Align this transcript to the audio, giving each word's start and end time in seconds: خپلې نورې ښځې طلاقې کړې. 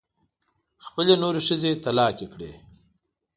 خپلې 0.85 1.13
نورې 1.23 1.41
ښځې 1.47 1.71
طلاقې 1.83 2.27
کړې. 2.33 2.51